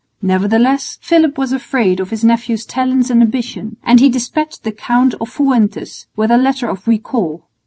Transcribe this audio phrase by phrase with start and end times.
[0.23, 5.13] Nevertheless Philip was afraid of his nephew's talents and ambition, and he despatched the Count
[5.21, 7.43] of Fuentes with a letter of recall.